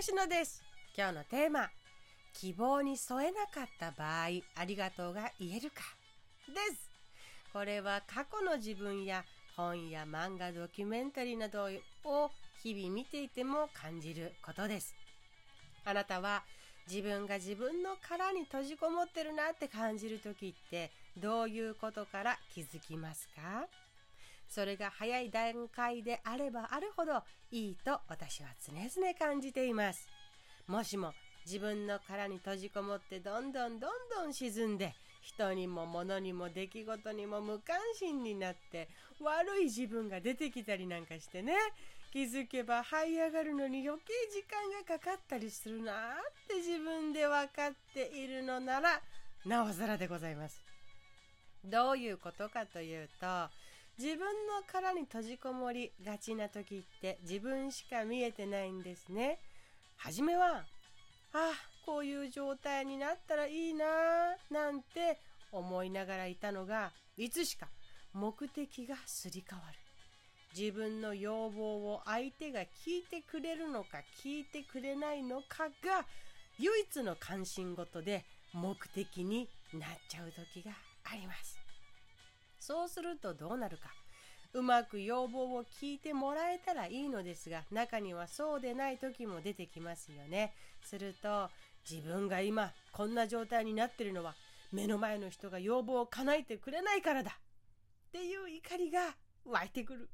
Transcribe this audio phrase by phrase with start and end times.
[0.00, 0.62] 吉野です。
[0.96, 1.68] 今日のテーマ。
[2.32, 5.82] 希望に添えなかった場合ありがとうが言えるか。
[6.48, 6.88] です。
[7.52, 9.24] これは過去の自分や
[9.58, 11.64] 本や漫画ドキュメンタリーなど
[12.04, 12.30] を
[12.62, 14.94] 日々見ていても感じることです。
[15.84, 16.44] あなたは
[16.88, 23.66] 自分が自分の殻に閉じこもってるなって感じる時ってどういうことから気づきますか？
[24.50, 27.22] それが早い段階であればあるほど
[27.52, 30.08] いいと私は常々感じています。
[30.66, 31.14] もしも
[31.46, 38.88] 自分の殻に閉じこもってどんどんどんどん沈んで人にも物にも出来事にも無関心になって
[39.20, 41.54] 悪い自分が出てきたりなんかしてね。
[42.12, 45.94] 気づけば這い上がるのに余計時間がかかったりするなっ
[46.48, 49.00] て自分で分かっているのなら
[49.46, 50.60] なおさらでございます。
[51.64, 53.26] どういうことかというと
[54.00, 59.38] 自分の殻に閉じこもりがちな時って自分しか見えてないんですね。
[59.98, 60.62] 初めはあ
[61.34, 61.52] あ
[61.84, 63.84] こういう状態になったらいいな
[64.50, 65.18] なんて
[65.52, 67.68] 思いながらいたのがいつしか
[68.14, 69.78] 目的がすり替わる。
[70.58, 76.06] 自分の要望を相手が聞いてくれるのか聞いてくれないのかが
[76.58, 80.72] 唯一の関心事で目的になっちゃう時が
[81.04, 81.59] あります。
[82.70, 83.90] そうするとどうなるか。
[84.52, 90.54] うまく要望を聞いてもらえたらいいのですが中にはそうでない時も出てきますよね。
[90.84, 91.48] すると
[91.88, 94.36] 自分が今こんな状態になってるのは
[94.70, 97.32] 目の前の人が要望を叶えてくれないからだ。
[97.32, 100.08] っていう怒りが湧いてくる。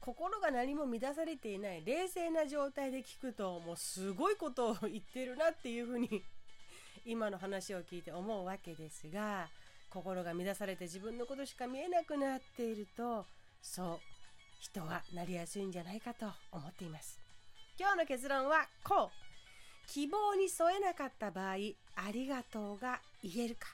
[0.00, 6.24] 心が何も乱されていない冷静な状態で聞くともうすごいことを言ってるなっていうふうに
[7.04, 9.48] 今の話を聞いて思うわけですが
[9.90, 13.24] 心が乱されて自分のことしか見えなくなっていると
[13.62, 13.98] そう
[14.60, 17.20] 人はなりやすいんじゃないかと思っています。
[17.78, 19.28] 今日の結論はこう。
[19.88, 21.56] 希望に添えなかった場合あ
[22.12, 23.68] りがとうが言えるか。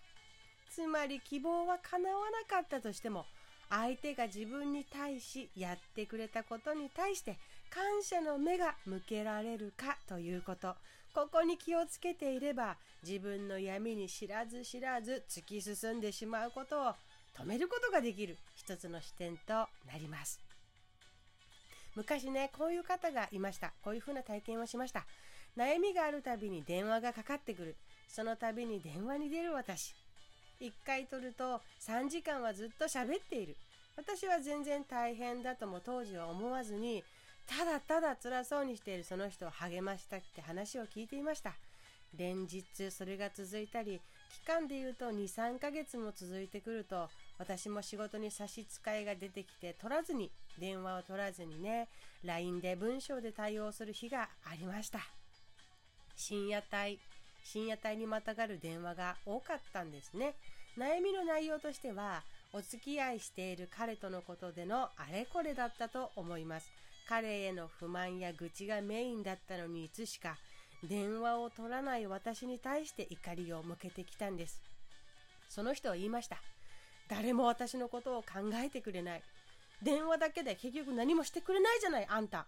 [0.71, 3.27] つまり希望は叶わなかったとしても
[3.69, 7.37] 相手が自分に対しやってくれたことに対して
[7.69, 10.77] 感謝の目が向けられるかということ。
[11.14, 12.76] ここに気をつけていれば
[13.06, 16.94] 自分の闇に知らず知らず突き進んでしまうことを
[17.38, 20.41] 止めることができる一つの視点となります。
[21.94, 23.72] 昔ねこういう方がいました。
[23.82, 25.06] こういうふうな体験をしました。
[25.56, 27.76] 悩みがあるたびに電話がかかってくる。
[28.08, 29.94] その度に電話に出る私。
[30.60, 33.56] 1回取ると3時間はずっと喋っている。
[33.96, 37.04] 私は全然大変だとも当時は思わずに
[37.47, 41.53] ただただ辛そうにしているその人を励ましたって話を聞いていました。
[42.16, 44.00] 連日それが続いたり
[44.32, 51.88] 期間で言うと23ヶ月も続いてくると私も仕事に差し支えが出てきて取らずに電話を取らずにね
[52.25, 55.00] LINE で文章で対応する日がありました。
[56.16, 56.99] 深夜帯
[57.44, 60.34] 深夜帯にまたがる電話が多かったんですね。
[60.78, 62.22] 悩みの内容としては
[62.53, 66.71] お付き合いしている彼とのことでのあれこれだったと思います。
[67.09, 70.37] 彼への不満や愚痴がメインだったのにいつしか
[70.82, 74.62] 電話を取らない私に対して怒りを向けてきたんです。
[75.48, 76.37] その人は言いました。
[77.09, 79.22] 誰も私のことを考えてくれない。
[79.82, 82.47] 電話だけで結局何もしてくれないじゃないあんた。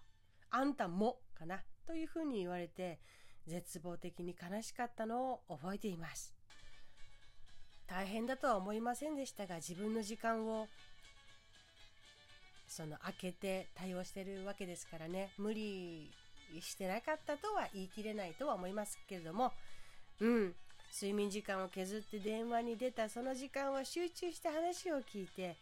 [0.51, 1.61] あんたもかな。
[1.87, 2.99] というふうに言われて
[3.47, 6.35] 絶望的に悲しかったのを覚えています。
[7.87, 10.67] 大変だとは思いませんでしたが自分の時間を
[12.69, 15.31] その開けて対応してるわけですからね。
[15.39, 16.11] 無理
[16.61, 19.53] してなかったとは言い切れないとは思いますけれども。
[20.21, 20.55] うん。
[20.93, 25.57] 睡眠時間を削って電話に出たその時間は集中して話を聞いて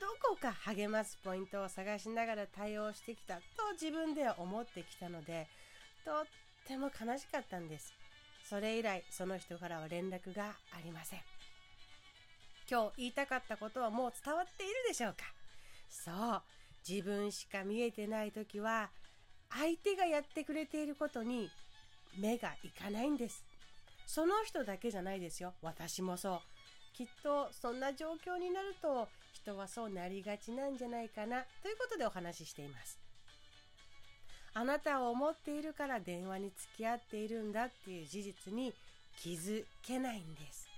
[0.00, 3.40] どこか励ますポイントを探しながら対応してきたと
[3.74, 5.46] 自分では思ってきたので
[6.04, 6.24] とっ
[6.66, 7.92] ても悲しかったんです。
[8.48, 11.20] それ以来その人からは連絡がありません。
[12.68, 15.39] 今日言いたかったことはもう伝わっているでしょうか？
[15.90, 16.42] そう。
[16.88, 18.90] 自分しか見えてない時は
[19.50, 21.50] 相手がやってくれていることに
[22.16, 23.44] 目がいかないんです。
[24.06, 25.52] その人だけじゃないですよ。
[25.62, 26.40] 私もそう。
[26.96, 31.44] きっとそんな状況になると人はそうなりがちなんじゃないかな。
[31.62, 32.98] ということでお話ししています。
[34.52, 38.74] あなたを思っているから電話に付き合っているんだっていう事実に
[39.16, 40.68] 気づけないんです。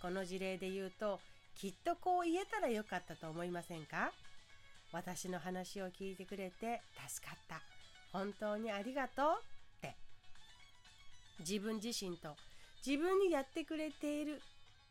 [0.00, 1.18] この事例で言うと
[1.56, 4.12] きっとこう言えたらよかったと思いませんか？
[4.92, 7.60] 私の話を聞いてくれて助かった。
[8.12, 9.26] 本当にありがとう
[9.78, 9.96] って。
[11.40, 12.36] 自分自身と
[12.86, 14.40] 自分にやってくれている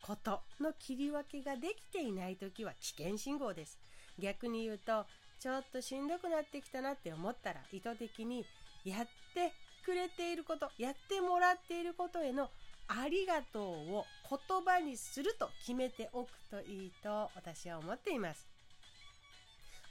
[0.01, 3.79] ことの切り分けができていない時は危険信号です。
[4.19, 5.05] 逆に言うと
[5.39, 8.45] ちょっとしんどくなってきたなって思ったら意図的に
[8.83, 9.51] やって
[9.83, 12.49] くれていることやってもらっていることへの
[12.87, 13.63] ありがとう
[13.95, 18.54] を言葉にすると決めておくといいと私は思っています。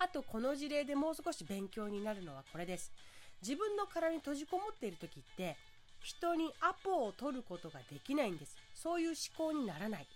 [0.04, 2.92] あとこの事例でもう少し勉強になるのはこれです。
[3.40, 5.56] 自分の殻に閉じこもっている時って
[6.02, 8.54] 人にアポを取ることができないんです。
[8.74, 9.16] そういう思
[9.52, 10.06] 考にならない。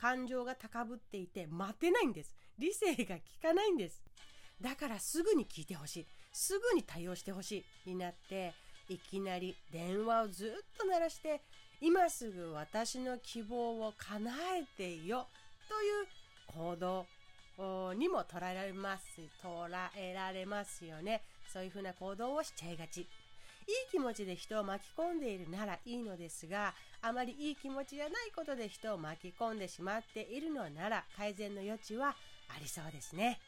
[0.00, 2.32] 感情が高ぶっていて待てないんです。
[2.56, 4.00] 理性が効かないんです。
[4.60, 6.06] だからすぐに聞いてほしい。
[6.32, 7.90] すぐに対応してほしい。
[7.90, 8.54] になって
[8.88, 11.40] いきなり電話をずっと鳴らして
[11.80, 15.26] 今すぐ私の希望を叶えてよ。
[15.68, 16.06] という
[16.46, 17.06] 行動。
[17.96, 19.04] にも捉えられます。
[19.42, 21.22] 捉えられますよね。
[21.52, 23.00] そういうふうな行動をしちゃいがち。
[23.00, 23.06] いい
[23.90, 33.38] 気持ちで人を巻き込んでいるならいいのですがあまりいい気持ちじゃないことで人を巻き込んでしまっているのなら改善の余地はありそうですね。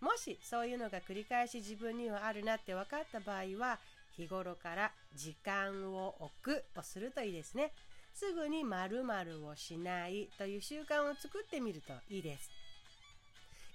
[0.00, 3.78] もしそういうのが繰り返し自分にはあるなって分かった場合は
[4.16, 7.72] 日頃から時間を置くをするといいですね。
[8.14, 12.59] すぐに〇〇をしないという習慣を作ってみるといいです。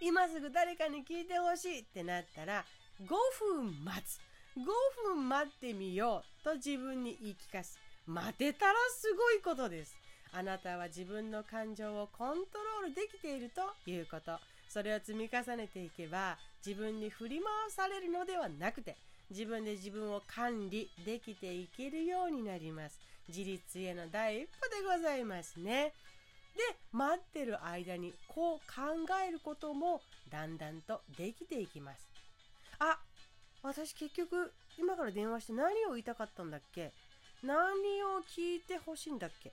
[0.02, 2.66] 今すぐ誰かに聞いてほしいってなったら
[3.02, 3.08] 5
[3.40, 4.20] 分待つ。
[4.58, 7.78] 5分待ってみようと自分に言い聞かす。
[8.06, 9.96] 待てたらすごいことです。
[10.32, 14.38] あなたは自分の感情をコントロールできているということ。
[14.70, 18.98] それを積み重ねていけば自分に振り回されるのではなくて
[19.30, 23.00] 自分で自分を管理できていけるようになります。
[23.28, 25.94] 自立への第一歩でございますね。
[26.56, 26.62] で
[26.92, 28.84] 待ってる間にこう考
[29.28, 32.08] えることもだんだんとできていきます。
[32.80, 32.98] あ
[33.62, 36.92] 私結局今から電話して何を言いたかったんだっけ？
[37.44, 39.52] 何を聞いてほしいんだっけ？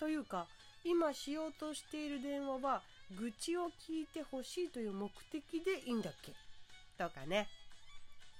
[0.00, 0.46] というか
[0.84, 2.82] 今しようとしている電話は
[3.18, 6.32] 愚痴を聞いてほしいという目的でいいんだっけ？
[6.98, 7.48] とかね。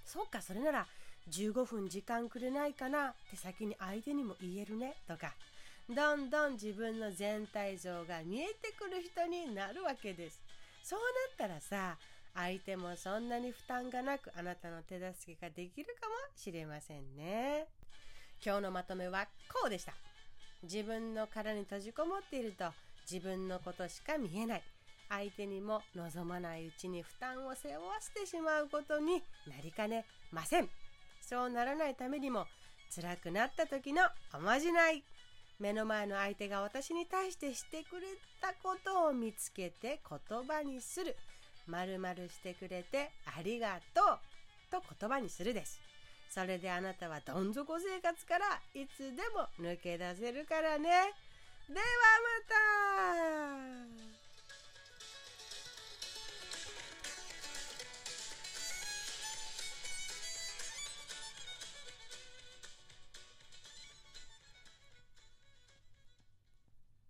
[0.05, 0.87] そっかそれなら
[1.31, 3.09] 15分時間くれないかな？
[3.09, 4.95] って先に相手にも言えるね？
[5.07, 5.33] とか。
[5.89, 10.41] どんどん自分の全体像が見えてくる人になるわけです。
[10.83, 11.05] そうな
[11.47, 11.97] ったらさ
[12.35, 17.67] 相手もそんなに負担がなくあなたの手助けができるかもしれませんね。
[18.45, 19.95] 今日のまとめはこうでした。
[20.63, 22.65] 自分の殻に閉じこもっていると
[23.11, 24.63] 自分のことしか見えない。
[25.11, 30.69] 相手にも望まないうちに負担を背負わせてしまうことになりかねません。
[31.21, 32.47] そうならないためにも
[32.95, 34.03] 辛くなった時の
[34.35, 35.05] おまじない。
[35.65, 38.07] 目の前の相手が私に対してしてくれ
[38.39, 41.17] たことを見つけて言葉にする。
[41.67, 41.97] まる
[42.29, 44.19] してくれてありがとう
[44.71, 45.81] と言葉にするです。
[46.29, 50.91] それであなたはどん底生活からいつでも抜け出せるからね。
[51.67, 51.81] では